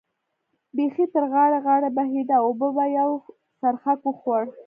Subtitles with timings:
[0.75, 3.09] بېخي تر غاړې غاړې بهېده، اوبو به یو
[3.59, 4.43] څرخک وخوړ.